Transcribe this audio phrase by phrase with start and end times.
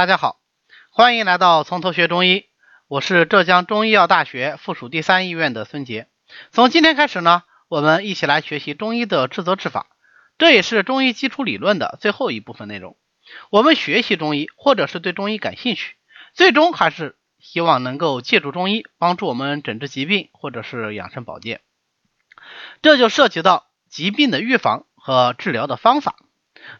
[0.00, 0.40] 大家好，
[0.88, 2.46] 欢迎来到从头学中医，
[2.88, 6.08] 我是浙江中医药大学附属第三医院的孙杰。
[6.52, 9.88] 从今天开始呢，我们一起来学习中医的治则治法，
[10.38, 12.96] 这也是中医基础理论的最后一部分内容。
[13.50, 15.96] 我们学习中医，或者是对中医感兴趣，
[16.32, 21.60] 最终还是希望能够借助中医帮助我们诊治疾病，或者是养生保健。
[22.80, 26.16] 这就涉及到疾病的预防和治疗的方法。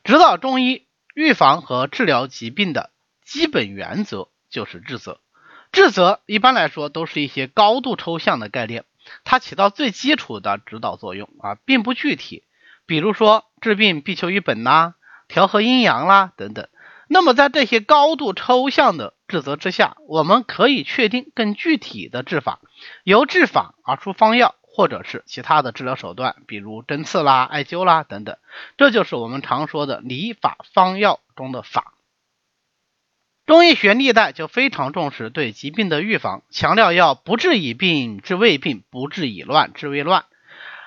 [0.04, 2.88] 指导中医预防和治疗疾病的
[3.30, 5.20] 基本原则就是治则。
[5.70, 8.82] 治则一般来说都是一些高度抽象的概念，
[9.22, 12.42] 它起到最基础的指导作用啊，并不具体。
[12.86, 14.94] 比如说治病必求于本呐，
[15.28, 16.66] 调和阴阳啦等等。
[17.06, 22.58] 那么在这些高度抽象的治则之下，我们可以确定更具体的治法，
[23.04, 24.56] 由治法而出方药。
[24.72, 28.38] 或者是其他的治疗手段，比如针刺啦、艾灸啦等等，
[28.78, 31.92] 这就是我们常说的理法方药中的法。
[33.50, 40.26] 中医学历代就非常重视对疾病的预防，强调要不治已病治未病，不治已乱治未乱。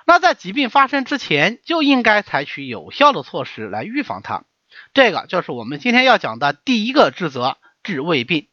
[0.05, 4.45] 那在疾病发生之前，就应该采取有效的措施来预防它。
[4.93, 8.47] 这个就是我们今天要讲的第一个治则：治未病。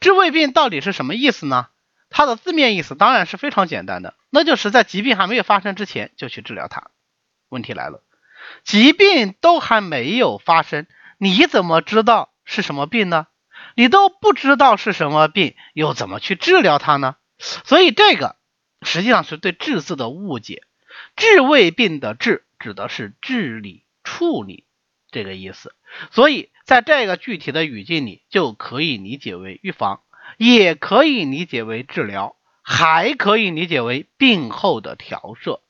[0.00, 1.66] 治未病到底是什么意思呢？
[2.08, 6.90] 它的字面意思当然是非常简单的，那就是在疾病还没有发生之前就去治疗它。
[7.50, 8.02] 问题来了，
[8.64, 10.86] 疾病都还没有发生，
[11.18, 13.26] 你怎么知道是什么病呢？
[13.74, 17.16] 你都不知道是什么病，又怎么去治疗它呢？
[17.38, 18.36] 所以这个
[18.82, 20.62] 实际上是对“治”字的误解。
[21.16, 24.66] 治未病的“治”指的是治理、处理
[25.10, 25.74] 这个意思，
[26.10, 30.02] 所以在这个具体的语境里，就可以理解为预防。
[30.38, 35.60] 也可以理解为治疗，还可以理解为病后的调摄。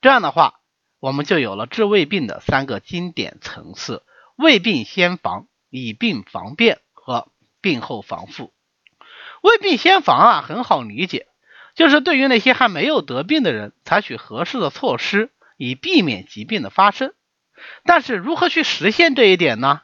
[0.00, 0.60] 这样的话，
[0.98, 4.02] 我们就有了治未病的三个经典层次：
[4.34, 7.30] 未病先防、以病防变和
[7.68, 8.54] 病后防复。
[9.42, 11.26] 未病先防啊，很好理解，
[11.74, 17.12] 就是对于那些还没有得病的人，采取合适的措施，以避免疾病的发生。
[17.84, 19.82] 但是如何去实现这一点呢？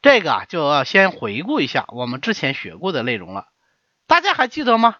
[0.00, 3.48] 这个啊，就要先回顾一下我们之前学过的内容了。
[4.06, 4.96] 大家还记得吗？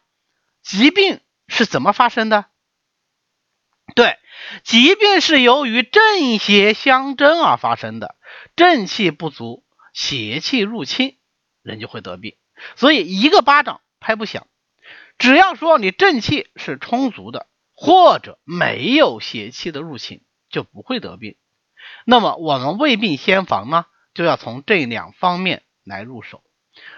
[0.63, 2.45] 疾病是怎么发生的？
[3.95, 4.19] 对，
[4.63, 8.15] 疾病是由于正邪相争而发生的。
[8.57, 11.16] 正气不足，邪气入侵，
[11.67, 12.37] 人就会得病。
[12.77, 14.47] 所以一个巴掌拍不响。
[15.19, 21.37] 只要说你正气是充足的，或者没有邪气的入侵，就不会得病。
[22.05, 23.85] 那么我们未病先防呢，
[24.15, 26.43] 就要从这两方面来入手。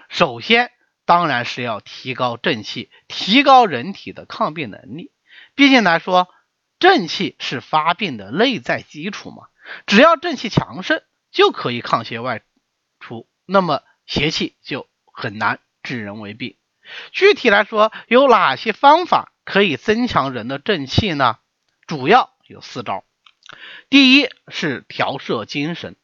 [0.07, 0.71] 首先。
[1.05, 5.11] 当然是要提高正气，提高人体的抗病能力。
[5.55, 6.27] 毕竟来说，
[6.77, 9.47] 正气是发病的内在基础嘛。
[9.87, 11.01] 只要正气强盛，
[11.31, 12.43] 就可以抗邪外
[12.99, 16.55] 出，那么邪气就很难致人为病。
[17.11, 21.37] 具体来说，有哪些方法可以增强人的正气呢？
[21.85, 23.03] 主要有四招。
[23.87, 25.95] 第一是调摄精神，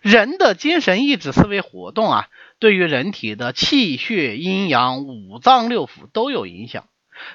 [0.00, 2.28] 人的精神意志思维活动啊。
[2.60, 6.88] 对于人体的气血阴阳、五脏六腑都有影响。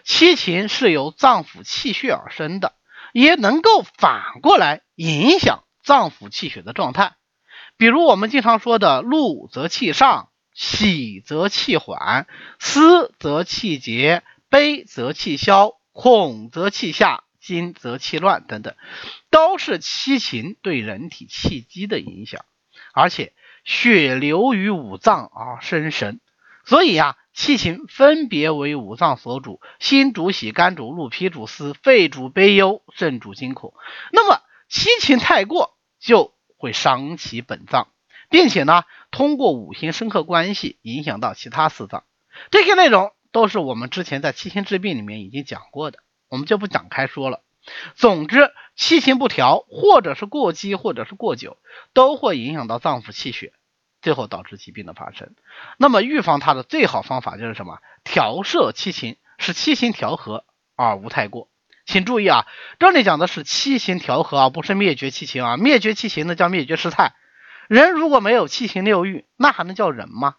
[0.05, 2.73] 七情是由脏腑气血而生的，
[3.11, 7.15] 也能够反过来影响脏腑气血的状态。
[7.77, 12.27] 比如我们经常说的“怒则气上，喜则气缓，
[12.59, 18.75] 思则气结，悲则气消，恐则气下，惊则气乱”等等，
[19.29, 22.45] 都是七情对人体气机的影响，
[22.93, 23.33] 而且。
[23.67, 26.21] 血流于五脏而生神，
[26.65, 33.73] 所以呀，七情分别为五脏所主：心主喜，肝主怒，脾主思，肺主悲忧，肾主惊恐。
[34.11, 36.34] 那么七情太过，就
[36.65, 37.89] 会伤其本脏，
[38.27, 42.03] 并且呢，通过五行生克关系影响到其他四脏。
[42.49, 47.43] 这些内容都是我们之前在七情治病里面已经讲过的，我们就不展开说了。
[47.93, 51.57] 总之，七情不调，或者是过激，或者是过久，
[51.93, 53.53] 都会影响到脏腑气血，
[54.01, 55.35] 最后导致疾病的发生。
[55.77, 57.77] 那么，预防它的最好方法就是什么？
[58.03, 60.45] 调摄七情，使七情调和
[60.75, 61.47] 而无太过。
[61.85, 62.47] 请注意啊，
[62.79, 65.57] 这里讲的是七情调和啊，不是灭绝七情啊。
[65.57, 67.13] 灭绝七情那叫灭绝师太。
[67.67, 70.35] 人如果没有七情六欲，那还能叫人吗？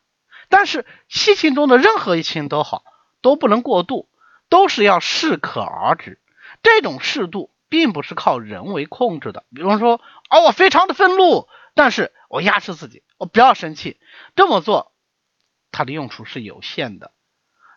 [0.49, 2.85] 但是七情中的任何一情都好，
[3.21, 4.09] 都不能过度，
[4.49, 6.21] 都是要适可而止。
[6.63, 10.01] 这种适度并不是靠人为控制的，比方说，
[10.31, 13.99] 哦，我非常的愤怒，但是我压制自己，我不要生气，
[14.35, 14.93] 这么做
[15.73, 17.13] 它的用处是有限的。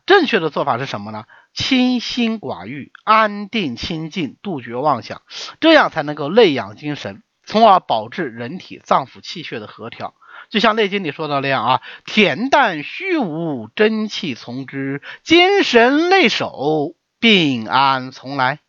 [0.05, 1.25] 正确的做法是什么呢？
[1.53, 5.21] 清心寡欲，安定清静，杜绝妄想，
[5.59, 10.15] 这样才能够内养精神，从而保持人体脏腑气血的和调，
[10.49, 18.59] 就像《内经》里说的那样啊，恬淡虚无，真气从之，精神内守，病安从来。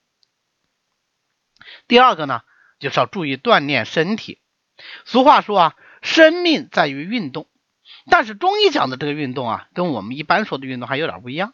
[1.86, 2.42] 第二个呢，
[2.78, 4.38] 就是要注意锻炼身体。
[5.04, 7.46] 俗话说啊，生命在于运动。
[8.08, 11.52] 但是中医讲的这个运动啊，跟我们一般说的运动还有点不一样。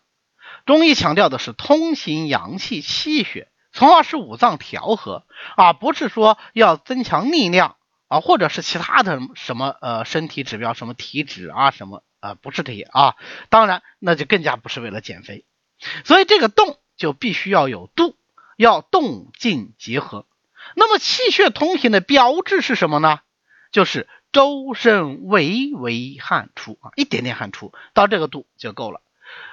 [0.65, 5.25] 中医强调的是通行阳气气血，从而使五脏调和，
[5.57, 7.77] 而不是说要增强力量
[8.09, 13.17] 啊，或者是其他的什么呃身体指标，什么体脂啊什么啊，不是这些啊。
[13.51, 15.45] 当然，那就更加不是为了减肥。
[16.05, 18.17] 所以这个动就必须要有度，
[18.57, 20.25] 要动静结合。
[20.75, 23.21] 那么气血通行的标志是什么呢？
[23.73, 29.01] 就是周身微微汗出啊，一点点汗出，到这个度就够了。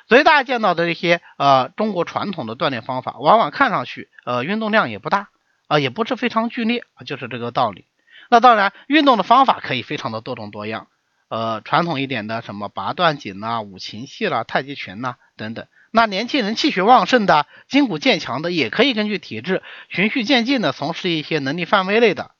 [0.08, 5.30] 所以大家见到的这些呃中国传统的锻炼方法，往往看上去呃运动量也不大
[5.68, 7.86] 啊，也不是非常剧烈啊，就是这个道理。
[8.30, 10.88] 那当然，运动的方法可以非常的多种多样，
[11.30, 15.68] 呃，传统一点的什么拔段锦呐、五禽戏啦、太极拳呐等等。
[15.92, 22.32] 那年轻人气血旺盛的、筋骨健强的，也可以根据体质循序渐进的从事一些能力范围内的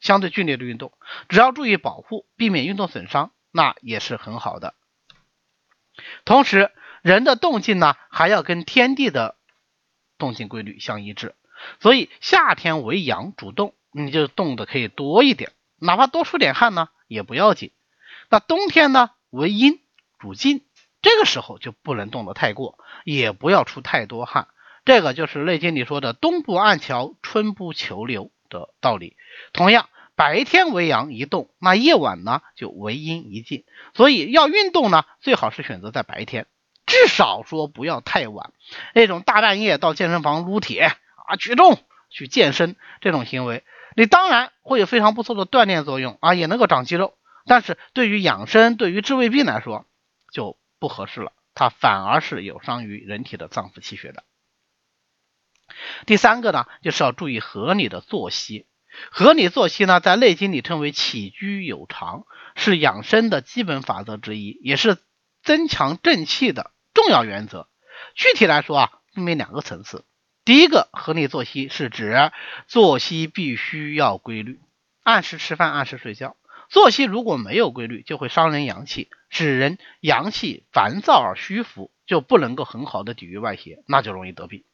[0.00, 0.92] 相对剧烈的运动，
[1.28, 4.72] 只要注意保护，避免运动损伤，那也是很好的。
[6.24, 6.70] 同时，
[7.02, 9.36] 人的动静呢，还要跟天地的
[10.18, 11.34] 动静规律相一致。
[11.80, 17.72] 所以夏天为阳主动，你就动的可以多一点，哪怕多出点汗呢也不要紧。
[18.30, 19.80] 那冬天呢为阴
[20.18, 20.64] 主静，
[21.02, 24.48] 这个时候就不能动得太过，也不要出太多汗。
[24.84, 29.16] 这个就是《内经》里说的“冬不按桥，春不求流”的道理。
[29.52, 33.64] 同样，白天为阳一动，那夜晚呢就为阴一静。
[33.94, 36.46] 所以要运动呢，最好是选择在白天。
[37.02, 38.52] 至少说不要太晚，
[38.94, 40.92] 那种大半夜到健身房撸铁
[41.26, 43.64] 啊、举重去健身这种行为，
[43.96, 47.14] 你当然会有非常不错的锻炼作用啊，也能够长肌肉，
[47.46, 49.84] 但是对于养生、对于治胃病来说
[50.32, 54.22] 就不合适了，它反而是有伤于人体的脏腑气血的。
[56.06, 58.66] 第三个呢，就是要注意合理的作息。
[59.10, 64.98] 合理作息呢，在《内经》里称为起居有常，是养生的基本法则之一，也是
[65.42, 66.71] 增强正气的。
[66.94, 67.68] 重要原则，
[68.14, 70.04] 具体来说啊，分为两个层次。
[70.44, 72.32] 第一个合理作息是指
[72.66, 74.60] 作息必须要规律，
[75.02, 76.36] 按时吃饭，按时睡觉。
[76.68, 84.64] 作息如果没有规律，就会伤人阳气，使人阳气烦躁而虚浮，就不能够很好的抵御外邪，那就容易得病。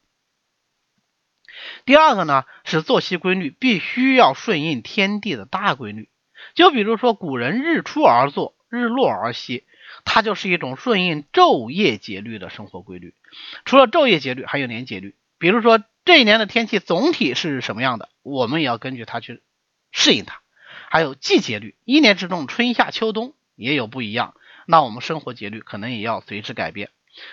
[1.84, 6.08] 第二个呢，是作息规律必须要顺应天地的大规律，
[6.54, 9.66] 就比如说古人日出而作，日落而息。
[10.04, 13.14] 它就是一种顺应昼夜节律的生活规律。
[13.64, 15.14] 除了昼夜节律，还有年节律。
[15.38, 19.42] 比如说这一年的天气总体是什么样的，我们也要根据它去
[19.92, 20.40] 适应它。
[20.90, 24.34] 还有季节律，一年之中春夏秋冬也有不一样，
[24.66, 26.90] 那我们生活节律可能也要随之改变。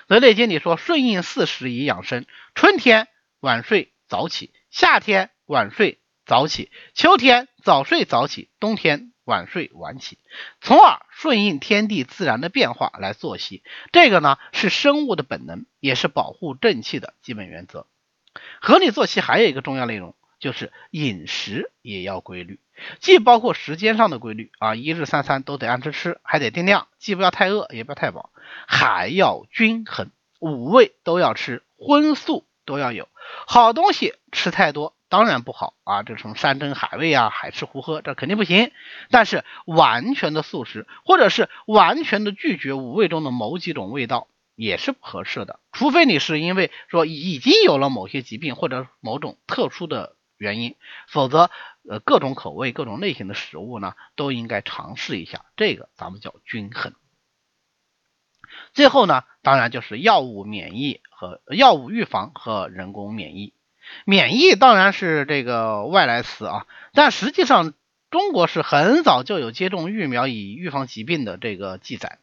[0.07, 3.07] 所以《内经》里说：“顺应四时以养生。”春天
[3.39, 9.13] 晚睡早起，夏天晚睡早起，秋天早睡早起，冬天。
[9.25, 10.17] 晚睡晚起，
[10.61, 13.63] 从而顺应天地自然的变化来作息。
[13.91, 17.87] 这个呢是生物的本能，也是保护正气的基本原则。
[18.61, 22.59] 合理作息还有一个重要内容，就是饮食也要规律，
[22.99, 28.31] 既包括时间上的规律啊，一日三餐都得按时吃，还得定量，既不要太饿，也不要太饱，
[28.67, 33.07] 还要均衡，五味都要吃，荤素都要有，
[33.47, 34.94] 好东西吃太多。
[35.07, 38.71] 当然不好啊，这什么山珍海味啊，海吃胡喝，这肯定不行。
[39.09, 45.59] 但是完全的素食，或者是完全的拒绝五味中的某几种味道，也是不合适的。
[45.71, 50.75] 除非你是因为说已经有了某些疾病或者某种特殊的原因，
[51.07, 51.49] 否则
[51.87, 55.45] 呃各种口味、各种类型的食物呢，都应该尝试一下。
[55.55, 56.93] 这个咱们叫均衡。
[58.73, 63.53] 最后呢，当然就是药物免疫和药物预防和人工免疫。
[64.05, 67.73] 免疫当然是这个外来词啊，但实际上
[68.09, 72.19] 中国是很早就有接种疫苗以预防疾病的这个记载。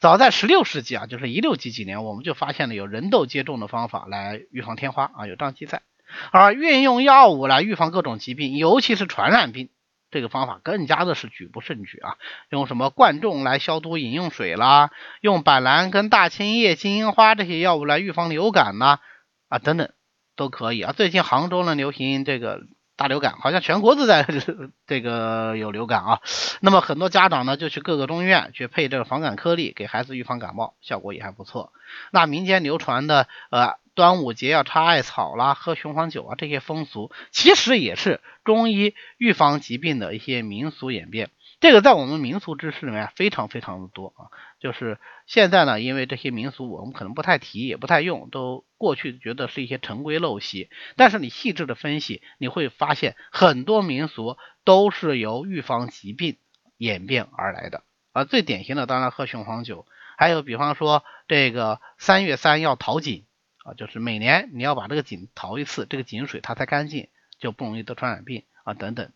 [0.00, 5.82] 早在十六世纪啊，就是一六几几年，我们就发现了有人痘接种的方法来预防天花啊，有这样记载。
[6.30, 9.68] 而运用药物来预防各种疾病，尤其是传染病，
[10.10, 12.16] 这个方法更加的是举不胜举啊。
[12.48, 14.90] 用什么灌种来消毒饮用水啦，
[15.20, 19.00] 用板蓝根、大青叶、金银花这些药物来预防流感呐
[19.48, 19.90] 啊等等。
[20.38, 20.92] 都可以啊！
[20.92, 22.62] 最近杭州呢流行这个
[22.96, 24.24] 大流感，好像全国都在
[24.86, 26.20] 这个有流感啊。
[26.60, 31.72] 那么很多家长呢就去各个中医院去配这个防感颗粒，给孩子预防感冒，效果也还不错。
[32.12, 41.30] 那民间流传的呃端午节要插艾草啦、喝雄黄酒啊这些风俗，其实也是中医预防疾病的一些民俗演变。
[41.60, 44.30] 这个在我们民俗知识里面非常非常的多啊。
[44.60, 50.70] 就是现在呢，因为这些民俗我们可能不太提，也不太用，都过去觉得是一些陈规陋习。
[50.96, 56.36] 但是你细致的分析，你会发现很多民俗都是由预防疾病
[56.76, 58.24] 演变而来的啊。
[58.24, 59.86] 最典型的当然喝雄黄酒，
[60.16, 63.26] 还有比方说这个三月三要淘井
[63.64, 69.12] 啊，就是每年你要把这个井淘一次，这个井水它才干净，就不容易得传染病啊等等，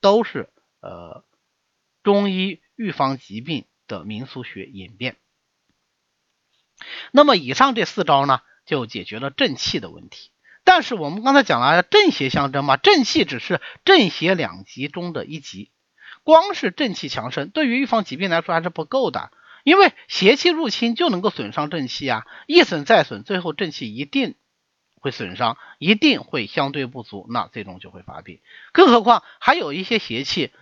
[0.00, 0.48] 都是
[0.80, 1.24] 呃
[2.04, 3.64] 中医预防疾病。
[3.86, 5.16] 的民俗学演变，
[7.10, 10.30] 那么以上这四招呢，就解决了正气的问题。
[10.64, 15.70] 但是我们刚才讲了正邪相争嘛，正气只是正邪两极中的一极，
[16.22, 19.30] 光是正气强盛，对于预防疾病来说还是不够的。
[19.64, 24.34] 因为邪气入侵就能够损伤正气啊，一损再损，最后正气一定
[24.94, 28.40] 会损伤，一定会相对不足，那最终就会发病。
[28.72, 30.52] 更何况还有一些邪气，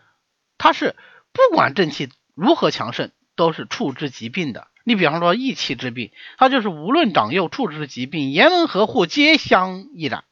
[0.59, 0.97] 它是
[1.33, 2.11] 不管正气。
[2.35, 4.69] 如何强盛都是处置疾病的。
[4.85, 10.25] 你比方说益气之病，它就是无论长幼处置疾病，严门合户皆相易染。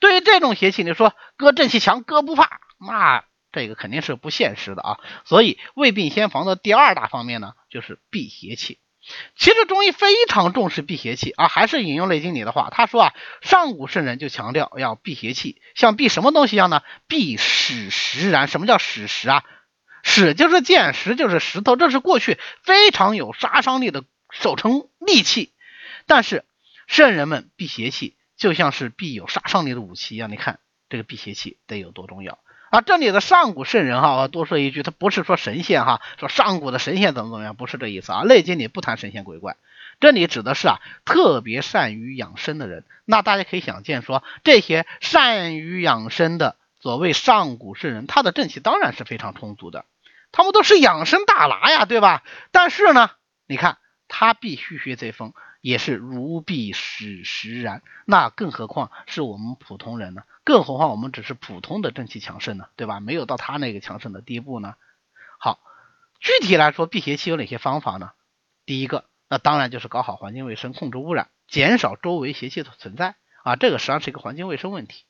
[0.00, 4.98] 对于这种邪气，你说哥正气强，哥不怕，那这个肯定是不现实的啊。
[5.24, 8.80] 所以未病先防的第二大方面呢，就是避邪气。
[9.36, 16.82] 其实中医非常重视避邪气啊，还是引用雷经理的话，他说啊，上古圣人就强调要避邪气，像避什么东西一样呢？
[17.06, 18.48] 避矢石然。
[18.48, 19.44] 什么叫矢石啊？
[20.04, 25.50] 矢就是箭，石就是石头，这是过去非常有杀伤力的守城利器。
[26.06, 26.44] 但是
[26.86, 30.30] 圣人们避邪气，就像是避有杀伤力的武器一样。
[30.30, 32.38] 你看这个避邪气得有多重要
[32.70, 32.82] 啊！
[32.82, 38.20] 这里的上古圣人哈，我多说一句，他不是说神仙哈，说上古的神仙怎么怎么样，不是这意思啊。
[38.26, 39.56] 《内经》里不谈神仙鬼怪，
[40.00, 42.84] 这里指的是啊特别善于养生的人。
[43.06, 49.86] 那大家可以想见，说这些善于养生的所谓上古圣人，他的正气当然是非常充足的。
[50.36, 52.24] 他们都是养生大拿呀，对吧？
[52.50, 53.12] 但是呢，
[53.46, 57.82] 你看他必须学这风，也是如必使实然。
[58.04, 60.24] 那更何况是我们普通人呢？
[60.42, 62.98] 更何况我们只是普通的正气强盛呢，对吧？
[62.98, 64.74] 没有到他那个强盛的地步呢。
[65.38, 65.60] 好，
[66.18, 68.10] 具体来说，避邪气有哪些方法呢？
[68.66, 73.14] 第一个，那当然就是搞好环境卫生，控制污染，减少周围邪气的存在
[73.44, 73.54] 啊。
[73.54, 75.04] 这个实际上是一个环境卫生问题。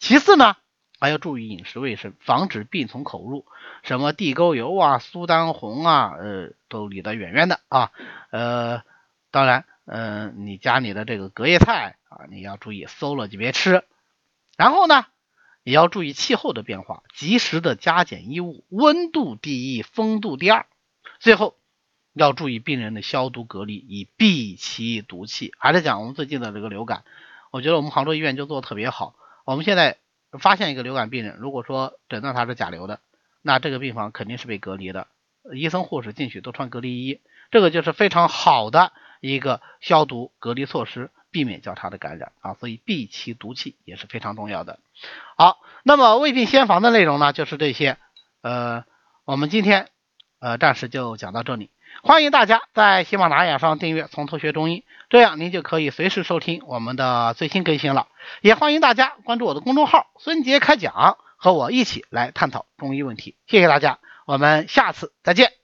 [0.00, 0.56] 其次呢？
[1.04, 3.44] 还要注意饮食卫生，防止病从口入，
[3.82, 7.92] 什么地沟油啊、苏丹红啊，呃，都离得远远的啊。
[8.30, 8.82] 呃，
[9.30, 13.84] 当然，嗯，你家里的这个隔夜菜啊，你要注意馊了就别吃。
[14.56, 15.04] 然后呢，
[15.62, 20.64] 也要注意气候的变化，及时的加减衣物，温度第一，风度第二。
[21.18, 21.54] 最后
[22.14, 25.52] 要注意病人的消毒隔离，以避其毒气。
[25.58, 27.04] 还是讲我们最近的这个流感，
[27.50, 29.14] 我觉得我们杭州医院就做的特别好。
[29.44, 29.98] 我们现在。
[30.38, 33.00] 发现一个流感病人，如果说诊断他是甲流的，
[33.42, 35.06] 那这个病房肯定是被隔离的，
[35.52, 44.78] 医生护士进去都穿隔离衣，这个就是非常好的一个消毒隔离措施，避免交叉的感染啊，所以避其毒气也是非常重要的。
[45.36, 47.98] 好，那么未病先防的内容呢，就是这些，
[48.42, 48.84] 呃，
[49.24, 49.88] 我们今天
[50.40, 51.70] 呃暂时就讲到这里。
[52.02, 58.08] 欢迎大家在喜马拉雅上订阅《从头学中医》，这样您就可以随时收听我们的最新更新了。
[58.42, 63.36] 也欢迎大家关注我的公众号“孙杰开讲”，和我一起来探讨中医问题。
[63.46, 65.63] 谢谢大家，我们下次再见。